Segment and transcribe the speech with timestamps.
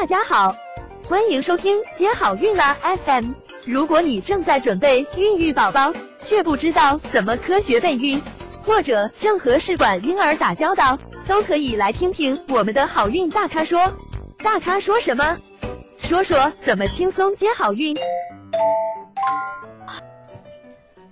[0.00, 0.54] 大家好，
[1.08, 3.32] 欢迎收听接好运啦 FM。
[3.64, 8.22] 如果你正在准备孕育宝宝，却不知道怎么科学备孕，
[8.62, 13.92] 或者正和试管婴儿打交道，都可以来听听我们的好运大咖说。
[14.38, 15.36] 大咖说什么？
[15.96, 17.96] 说说怎么轻松接好运。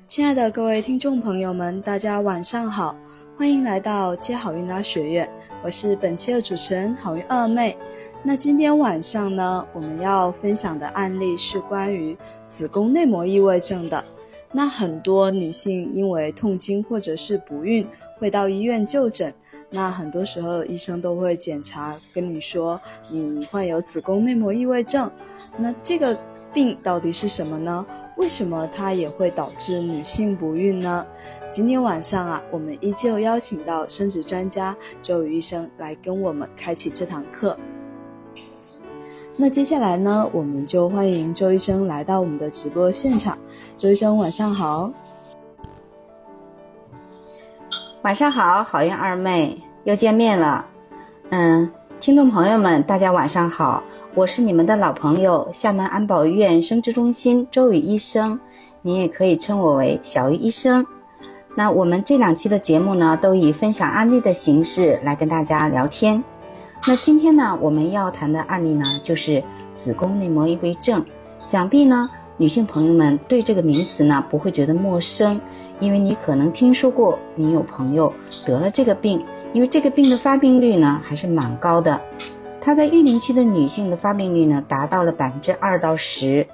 [0.06, 2.96] 亲爱的各位听众朋友们，大家晚上好，
[3.36, 5.28] 欢迎来到接好运啦学院，
[5.64, 7.76] 我是本期的主持人好运二妹。
[8.22, 12.16] 那今天晚上呢，我们要分享的案例是关于
[12.48, 14.04] 子宫内膜异位症的。
[14.52, 17.86] 那很多女性因为痛经或者是不孕，
[18.18, 19.32] 会到医院就诊。
[19.70, 25.10] 那很多时候医生都会检查，跟你说你患有子宫内膜异位症。
[25.58, 26.16] 那这个
[26.54, 27.84] 病到底是什么呢？
[28.16, 31.06] 为什么它也会导致女性不孕呢？
[31.50, 37.56] 今天晚上啊，我们依旧邀请到生殖专家周宇医生来跟我们开启这堂课。
[39.38, 43.36] 那接下来呢，我们就欢迎周医生来到我们的直播现场。
[43.76, 44.90] 周医生，晚上好。
[48.00, 50.64] 晚上好，好运二妹又见面了。
[51.28, 53.82] 嗯，听众朋友们，大家晚上好，
[54.14, 58.40] 我是你们的老朋友厦门安保医院生殖中心周宇医生，
[58.80, 60.86] 你也可以称我为小玉医生。
[61.54, 66.24] 那我们这两期的节目呢，都以分享案例的形式来跟大家聊天。
[66.88, 69.42] 那今天呢，我们要谈的案例呢，就是
[69.74, 71.04] 子宫内膜异位症。
[71.44, 75.40] 想必呢，女性朋友们对这个名词呢不会觉得陌生，
[75.80, 78.12] 因为你可能听说过，你有朋友
[78.44, 79.20] 得了这个病。
[79.52, 82.00] 因为这个病的发病率呢还是蛮高的，
[82.60, 86.46] 它在育龄期的女性的发病率呢达到了百分之二到十，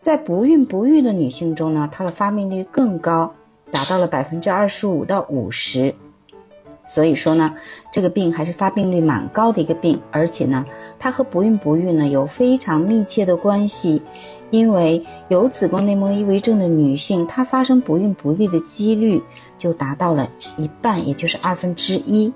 [0.00, 3.32] 在不孕不育的女性中呢，它的发病率更高，
[3.70, 5.94] 达到了百分之二十五到五十。
[6.86, 7.52] 所以说呢，
[7.90, 10.64] 这个病还是发病率蛮高的一个病，而且呢，
[10.98, 14.02] 它和不孕不育呢有非常密切的关系，
[14.50, 19.20] 因为有子宫内膜异位症的女性，她发生不孕不育的几率
[19.58, 22.32] 就达到了一半，也就是二分之一。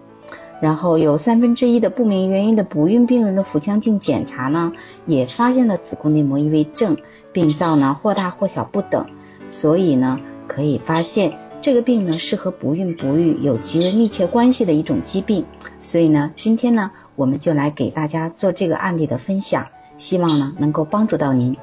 [0.60, 4.72] 然后有三分之一的不明原因的不孕病人的腹腔镜检查呢，
[5.06, 6.96] 也发现了子宫内膜异位症，
[7.32, 9.06] 病灶呢或大或小不等，
[9.48, 11.32] 所以呢，可以发现。
[11.62, 15.44] 这个病呢是和不孕不育有极为密切关系的一种疾病，
[15.80, 19.66] 所以呢，今天呢，我们就来给大家做这个案例的分享，
[19.98, 21.54] 希望呢能够帮助到您。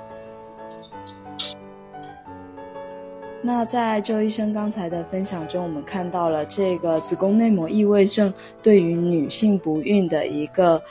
[3.42, 8.32] 那在周医生刚才的分享中，我们看到了这个子宫内膜异位症
[8.62, 10.82] 对于女性不孕的一个。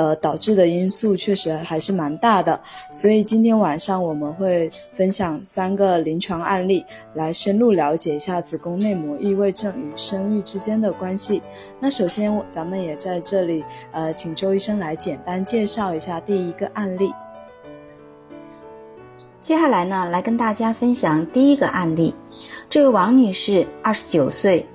[0.00, 2.58] 呃，导致的因素确实还是蛮大的，
[2.90, 11.42] 所以今天晚上我们会分享三个临床案例，来深入了解一下子宫内膜异位症与生育之间的关系。
[11.78, 17.12] 那首先，咱们也在这里，呃，请周医生来简单介绍一下第一个案例。
[19.42, 22.14] 接下来呢，来跟大家分享第一个案例。
[22.70, 24.66] 这位王女士，二十九岁，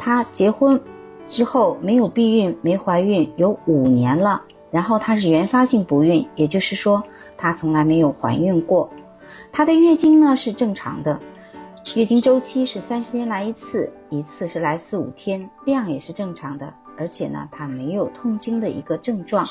[0.00, 0.80] 她结婚。
[1.28, 4.42] 之后没有避孕，没怀孕有五年了。
[4.70, 7.02] 然后她是原发性不孕，也就是说
[7.36, 8.90] 她从来没有怀孕过。
[9.52, 11.20] 她的月经呢是正常的，
[11.94, 19.46] 月经周期是三十天来一次，一次是来四五天，量也是正常的，而且呢她没有痛经的一个症状。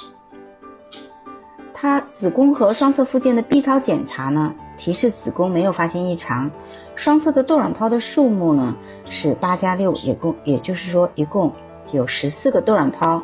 [1.74, 6.50] 她子宫和双侧附件的 B 超检查呢提示子宫没有发现异常，
[6.96, 8.76] 双侧的窦卵泡的数目呢
[9.10, 11.52] 是八加六，也共也就是说一共。
[11.92, 13.22] 有十四个窦卵泡，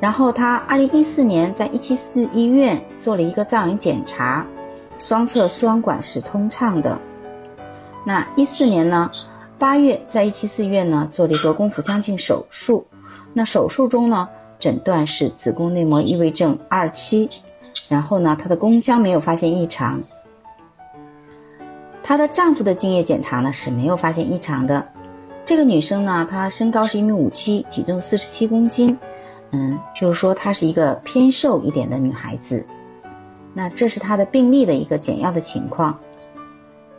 [0.00, 4.46] 然后她二零一四年在一七四医院做了一个造影检查，
[4.98, 6.98] 双侧输卵管是通畅的。
[8.04, 9.10] 那一四年呢，
[9.58, 12.86] 八月在一七四医院呢做了一个宫腹腔镜手术，
[13.32, 14.28] 那手术中呢
[14.58, 17.30] 诊断是子宫内膜异位症二期，
[17.88, 20.02] 然后呢她的宫腔没有发现异常，
[22.02, 24.86] 她的丈夫的精液检查呢是没有发现异常的。
[25.46, 28.98] 这个女生呢，她身高是一米五七，体重四十七公斤，
[29.50, 32.66] 嗯，就是说她是一个偏瘦一点的女孩子。
[33.52, 35.98] 那这是她的病例的一个简要的情况。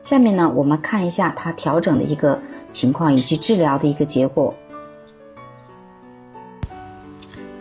[0.04, 2.40] 下面呢，我们看一下她调整的一个
[2.72, 4.54] 情况以及治疗的一个结果。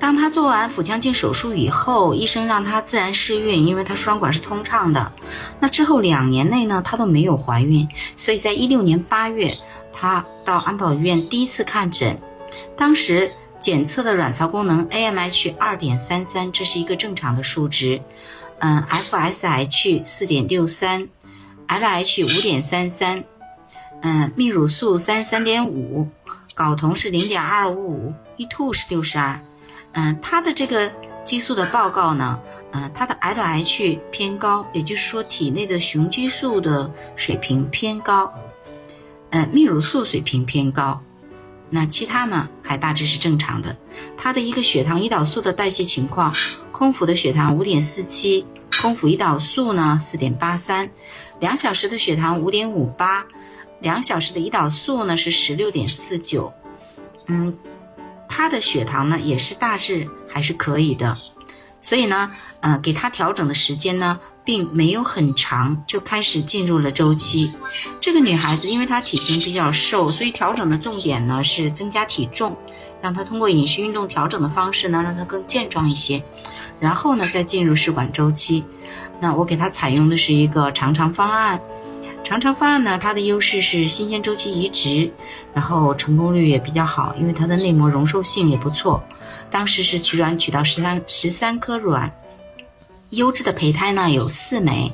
[0.05, 5.11] 当她做完腹腔镜手术以后，医生让她自然试孕，因为她输卵管是通畅的。
[5.61, 9.56] 那之后两年内呢，她都没有怀孕，所以在一六年八月。
[9.95, 12.21] 她到安保医院第一次看诊，
[12.77, 18.03] 当时检测的卵巢功能 AMH 二点三三，这是一个正常的数值。
[18.59, 21.09] 嗯，FSH 四点六三
[21.67, 23.25] ，LH 五点三三，
[24.03, 26.07] 嗯，泌乳素三十三点五，
[26.55, 29.41] 睾酮是零点二五五，E2 是六十二。
[29.94, 30.91] 嗯，他的这个
[31.25, 32.41] 激素的报告呢，
[32.73, 38.32] 嗯，他的 LH 偏高，也就是说体内的雄激素的水平偏高，
[39.31, 41.00] 呃，泌乳素水平偏高。
[41.70, 43.76] 那其他呢还大致是正常的。
[44.17, 46.35] 他的一个血糖胰岛素的代谢情况，
[46.70, 48.47] 空腹的血糖五点四七，
[48.82, 50.90] 空腹胰岛素呢四点八三，
[51.40, 53.26] 两小时的血糖五点五八，
[53.81, 56.52] 两小时的胰岛素呢是十六点四九。
[57.26, 57.56] 嗯，
[58.35, 61.19] 他的血糖呢也是大致还是可以的，
[61.81, 64.19] 所以呢，呃，给他调整的时间呢。
[64.47, 67.51] 并没有很长就开始进入了周期。
[67.99, 72.55] 这个女孩子因为她体型比较瘦，所以调整的重点呢是增加体重，
[73.01, 76.23] 让她通过饮食运动调整的方式呢让她更健壮一些，
[76.79, 78.67] 然后呢再进入试管周期。
[79.19, 81.59] 那我给她采用的是一个肠肠方案。
[82.25, 85.12] 长城方案呢它的优势是新鲜周期移植，
[85.53, 89.05] 然后成功率也比较好，因为它的内膜容受性也不错。
[89.50, 92.12] 当时是取卵取到十三十三颗卵。
[93.11, 94.93] 优质的胚胎呢有四枚，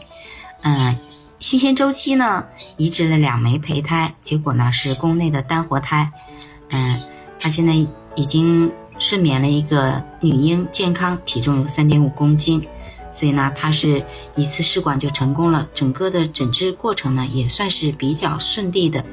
[0.62, 0.98] 嗯，
[1.38, 2.46] 新鲜周期呢
[2.76, 6.12] 移植了两枚胚胎，结果呢是宫内的单活胎，
[6.68, 7.00] 嗯，
[7.38, 7.72] 他现在
[8.16, 12.66] 已经睡眠了一个女婴，健康，体重有三点五公斤，
[13.20, 14.02] 所以呢他是
[14.34, 19.04] 一次试管就成功了，整个的诊治过程呢也算是比较顺利的。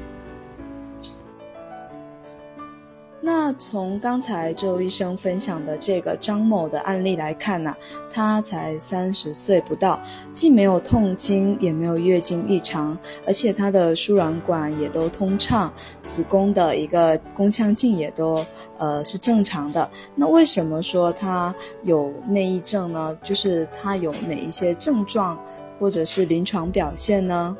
[3.30, 7.76] 那从刚才周医生分享的这个张某的案例来看呢，
[8.10, 10.00] 她才三十岁不到，
[10.32, 15.70] 既没有痛经，也没有月经异常，而且她的输卵管也都通畅，
[16.02, 18.42] 子宫的一个宫腔镜也都
[18.78, 19.90] 呃是正常的。
[20.14, 23.14] 那为什么说她有内异症呢？
[23.22, 25.38] 就是她有哪一些症状
[25.78, 27.54] 或者是临床表现呢？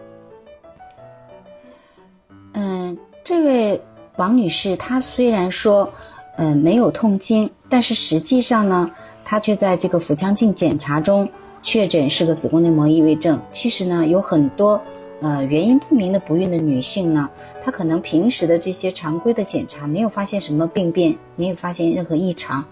[2.55, 3.79] 嗯，这位。
[4.19, 5.89] 王女士，她虽然说，
[6.39, 8.91] 嗯，没有痛经，但是实际上呢，
[9.25, 11.29] 她却在这个腹腔镜检查中
[11.63, 13.41] 确诊是个子宫内膜异位症。
[13.53, 14.81] 其实呢，有很多
[15.21, 17.31] 呃原因不明的不孕的女性呢，
[17.63, 22.65] 她可能平时的这些常规的检查没有发现什么病变，没有发现任何异常，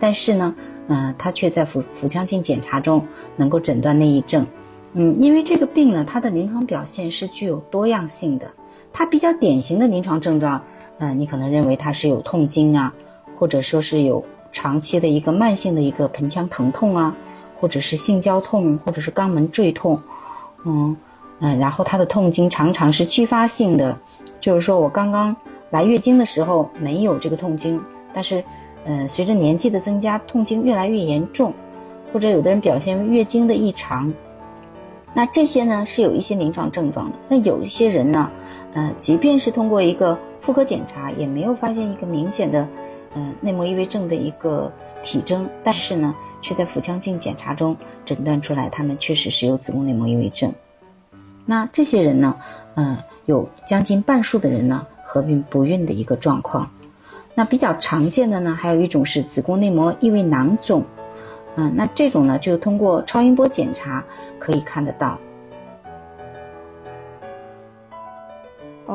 [0.00, 0.54] 但是呢，
[0.88, 3.06] 嗯，她却在腹腹腔镜检查中
[3.36, 4.46] 能够诊断内异症。
[4.94, 8.50] 嗯，因为这个病呢，它的临床表现是具有多样性的，
[8.90, 10.62] 它比较典型的临床症状。
[10.98, 12.92] 嗯，你可能认为他是有痛经啊，
[13.34, 17.14] 或者说是有长期的一个慢性的一个盆腔疼痛啊，
[17.60, 20.00] 或者是性交痛，或者是肛门坠痛，
[20.64, 20.96] 嗯
[21.40, 23.98] 嗯，然后他的痛经常常是继发性的，
[24.40, 25.34] 就是说我刚刚
[25.70, 27.80] 来月经的时候没有这个痛经，
[28.12, 28.42] 但是
[28.84, 31.52] 嗯，随着年纪的增加，痛经越来越严重，
[32.12, 34.12] 或者有的人表现为月经的异常，
[35.12, 38.30] 那这些呢是有一些临床症状的，那有一些人呢，
[38.74, 42.68] 嗯，即便是通过一个妇科检查也没有发现一个明显的，
[43.14, 44.70] 嗯，内膜异位症的一个
[45.02, 47.74] 体征，但是呢，却在腹腔镜检查中
[48.04, 50.52] 诊断出来，他们确实是有子宫内膜异位症。
[51.46, 52.36] 那这些人呢，
[52.74, 52.94] 嗯，
[53.24, 56.70] 有将近半数的人呢合并不孕的一个状况。
[57.34, 60.84] 那比较常见的呢，还有一种是子宫内膜异位囊肿，
[61.56, 64.04] 嗯，那这种呢就通过超音波检查
[64.38, 65.18] 可以看得到。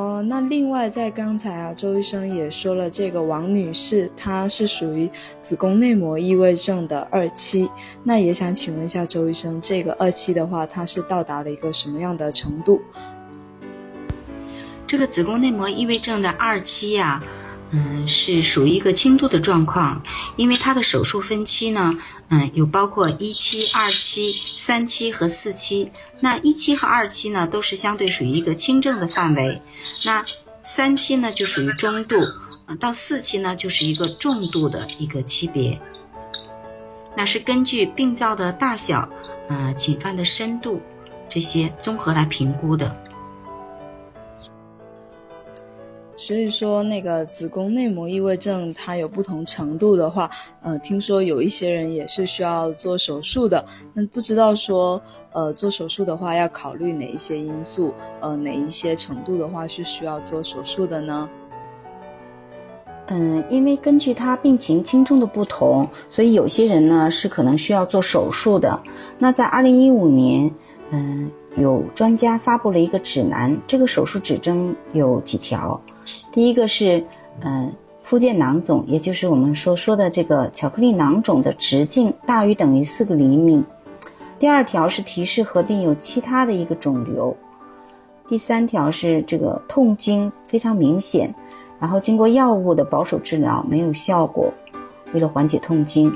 [0.00, 5.10] 哦，那另外在刚才啊，周医生也说了，这个王女士她是属于
[5.42, 7.68] 子宫内膜异位症的二期，
[8.02, 12.80] 那也想请问一下周医生，这个二期的话，它是到达了一个什么样的程度？
[14.86, 17.22] 这个子宫内膜异位症的二期呀。
[17.72, 20.02] 嗯，是属于一个轻度的状况，
[20.36, 21.96] 因为它的手术分期呢，
[22.28, 25.92] 嗯，有包括一期、二期、三期和四期。
[26.18, 29.62] 那一期和二期呢，都是相对属于一个轻症的范围。
[30.04, 30.24] 那
[30.64, 32.16] 三期呢，就属于中度，
[32.80, 35.80] 到四期呢，就是一个重度的一个级别。
[37.16, 39.08] 那是根据病灶的大小，
[39.48, 40.82] 呃，侵犯的深度
[41.28, 42.96] 这些综合来评估的。
[46.20, 53.64] 所以说，那个子宫内膜异位症，它有不同程度的话，呃，听说有一些人也是需要做手术的。
[53.94, 55.00] 那不知道说，
[55.32, 57.94] 呃，做手术的话要考虑哪一些因素？
[58.20, 61.26] 呃，哪一些程度的话是需要做手术的呢？
[63.06, 68.78] 嗯，因为根据他病情轻重的不同，所以有些人呢是可能需要做手术的。
[69.18, 70.54] 那在二零一五年，
[70.90, 75.80] 嗯，有专家发布了一个指南，这个手术指征有几条。
[76.32, 77.04] 第一个是，
[77.40, 83.64] 嗯，附件囊肿，也就是我们所说的这个巧克力囊肿的直径大于等于四个厘米。
[84.38, 87.36] 第二条是提示合并有其他的一个肿瘤。
[88.28, 91.34] 第三条是这个痛经非常明显，
[91.78, 94.52] 然后经过药物的保守治疗没有效果，
[95.12, 96.12] 为了缓解痛经。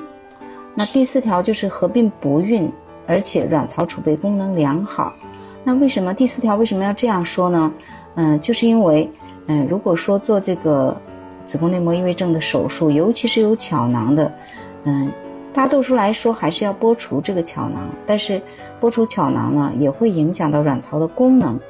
[0.75, 2.71] 那第四条就是合并不孕，
[3.07, 5.12] 而且卵巢储备功能良好。
[5.62, 7.73] 那为什么第四条为什么要这样说呢？
[8.14, 9.11] 嗯，就是因为，
[9.47, 10.97] 嗯，如果说做这个
[11.45, 14.33] 子宫内膜异位症的手术，尤其是有巧囊的，
[14.85, 15.13] 嗯，
[15.53, 18.41] 大多数来说还是要剥除这个巧囊，但是
[18.81, 21.61] 剥除巧囊呢，也会影响到卵巢的功能。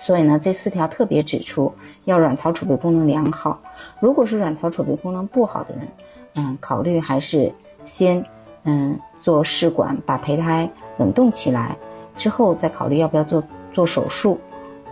[0.00, 1.72] 所以呢，这四条特别指出
[2.04, 3.60] 要卵巢储备功能良好。
[4.00, 5.88] 如果是卵巢储备功能不好的人，
[6.34, 7.52] 嗯，考虑还是
[7.84, 8.24] 先
[8.62, 11.76] 嗯做试管把胚胎冷冻起来，
[12.16, 14.38] 之后再考虑要不要做做手术，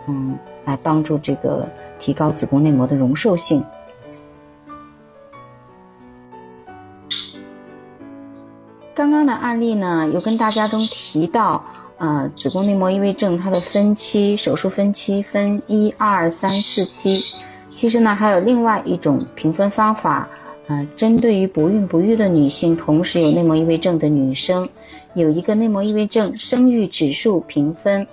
[0.07, 0.37] 嗯，
[0.67, 3.63] 来帮助这个提高子宫内膜的容受性。
[8.93, 11.63] 刚刚的案例呢，有跟大家都提到。
[11.99, 17.19] 呃，子宫内膜异位症它的分期手术分期分一二三四期，
[17.73, 20.29] 其实呢还有另外一种评分方法，
[20.67, 24.69] 呃，针对于不孕不育的女性，同时有内膜异位症的女生，
[25.15, 28.05] 有一个内膜异位症生育指数评分，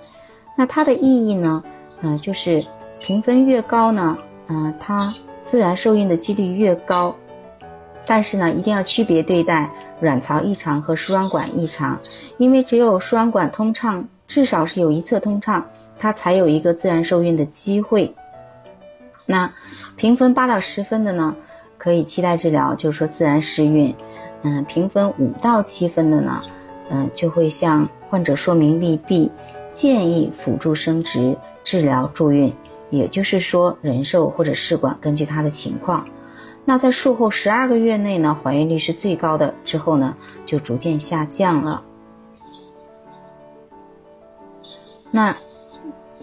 [0.57, 1.63] 那它的意义呢，
[2.01, 2.65] 呃，就是
[2.99, 7.15] 评分越高呢，呃，它自然受孕的几率越高，
[8.05, 9.69] 但是呢，一定要区别对待。
[10.01, 11.97] 卵巢异常和输卵管异常，
[12.37, 15.65] 因为只有输卵管通畅，至少是有一侧通畅，
[15.97, 18.13] 它才有一个自然受孕的机会。
[19.25, 19.49] 那
[19.95, 21.33] 评分八到十分的呢，
[21.77, 23.95] 可以期待治疗，就是说自然试孕。
[24.43, 26.43] 嗯，评分五到七分的呢，
[26.89, 29.31] 嗯，就会向患者说明利弊，
[29.71, 32.53] 建议辅助生殖、治疗助孕，
[32.89, 36.07] 也就是说人寿或者试管，根据他的情况。
[36.63, 41.83] 那在术后十二个月内呢，怀孕率是最高的，之后呢就逐渐下降了。
[45.11, 45.35] 那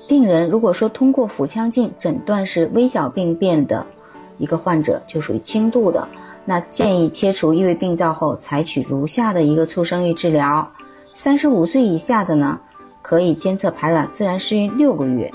[0.09, 3.87] 病人如果说通过腹腔镜诊断是微小病变的
[4.39, 6.09] 一个患者，就属于轻度的，
[6.45, 10.69] 那建议切除异位病灶后，采取如下的一个促生育治疗。
[11.15, 12.61] 三十五岁以下的呢，
[13.03, 15.31] 可以监测排卵自然试孕六个月。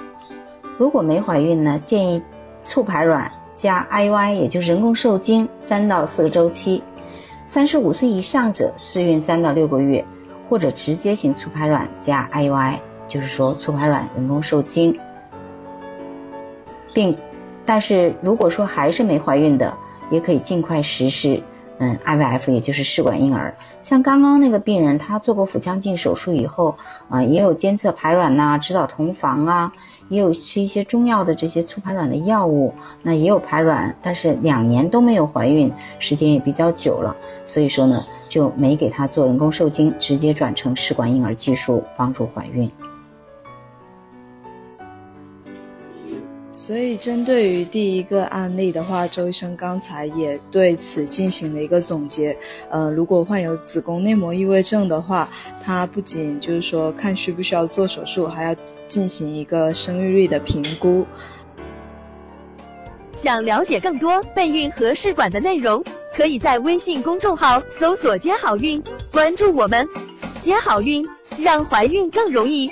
[0.80, 2.20] 如果没怀孕呢，建议
[2.64, 3.32] 促排卵。
[3.54, 6.84] 加 IUI，也就是人工受精三到四个周期，
[7.48, 10.06] 三十五岁以上者试孕三到六个月，
[10.48, 12.76] 或者直接性促排卵加 IUI，
[13.08, 14.96] 就是说促排卵人工受精，
[16.94, 17.18] 并，
[17.66, 19.76] 但是如果说还是没怀孕的，
[20.12, 21.42] 也可以尽快实施。
[21.80, 26.76] 嗯，IVF 也就是试管婴儿，像刚刚那个病人，他做过腹腔镜手术以后，
[27.08, 29.72] 啊，也有监测排卵呐，指导同房啊，
[30.10, 37.16] 也有吃一些中药的这些促排卵的药物，那也有排卵，但是两年都没有怀孕，时间也比较久了，
[37.46, 42.72] 所以说呢，就没给他做人工受精，直接转成试管婴儿技术帮助怀孕。
[46.68, 52.38] 所以，针对于第一个案例的话，周医生刚才也对此进行了一个总结。
[52.70, 55.30] 呃，如果患有子宫内膜异位症的话，
[55.64, 58.54] 它不仅就是说看需不需要做手术，还要
[58.86, 61.08] 进行一个生育率的评估。
[63.16, 65.82] 想了解更多备孕和试管的内容，
[66.14, 69.88] 可以在微信公众号搜索“接好运”，关注我们，
[70.42, 71.08] 接好运，
[71.40, 72.70] 让怀孕更容易。